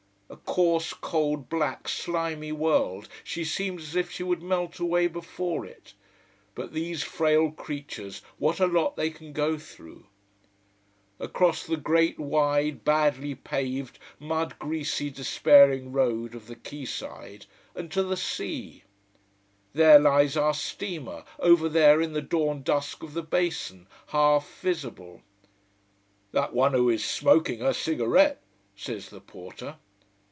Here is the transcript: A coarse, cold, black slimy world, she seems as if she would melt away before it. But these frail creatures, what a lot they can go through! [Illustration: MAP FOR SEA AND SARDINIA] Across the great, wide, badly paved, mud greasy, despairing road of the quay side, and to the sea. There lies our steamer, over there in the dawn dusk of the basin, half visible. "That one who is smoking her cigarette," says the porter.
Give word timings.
A 0.31 0.37
coarse, 0.37 0.93
cold, 0.93 1.49
black 1.49 1.89
slimy 1.89 2.53
world, 2.53 3.09
she 3.21 3.43
seems 3.43 3.83
as 3.89 3.95
if 3.97 4.11
she 4.11 4.23
would 4.23 4.41
melt 4.41 4.79
away 4.79 5.07
before 5.07 5.65
it. 5.65 5.93
But 6.55 6.71
these 6.71 7.03
frail 7.03 7.51
creatures, 7.51 8.21
what 8.37 8.61
a 8.61 8.65
lot 8.65 8.95
they 8.95 9.09
can 9.09 9.33
go 9.33 9.57
through! 9.57 10.07
[Illustration: 11.19 11.19
MAP 11.19 11.19
FOR 11.19 11.19
SEA 11.19 11.25
AND 11.25 11.33
SARDINIA] 11.33 11.35
Across 11.35 11.67
the 11.67 11.83
great, 11.83 12.19
wide, 12.19 12.85
badly 12.85 13.35
paved, 13.35 13.99
mud 14.19 14.57
greasy, 14.57 15.09
despairing 15.09 15.91
road 15.91 16.33
of 16.33 16.47
the 16.47 16.55
quay 16.55 16.85
side, 16.85 17.45
and 17.75 17.91
to 17.91 18.01
the 18.01 18.17
sea. 18.17 18.83
There 19.73 19.99
lies 19.99 20.37
our 20.37 20.53
steamer, 20.53 21.25
over 21.39 21.67
there 21.67 21.99
in 22.01 22.13
the 22.13 22.21
dawn 22.21 22.63
dusk 22.63 23.03
of 23.03 23.13
the 23.13 23.23
basin, 23.23 23.85
half 24.07 24.49
visible. 24.61 25.23
"That 26.31 26.53
one 26.53 26.73
who 26.73 26.89
is 26.89 27.03
smoking 27.03 27.59
her 27.59 27.73
cigarette," 27.73 28.41
says 28.77 29.09
the 29.09 29.21
porter. 29.21 29.75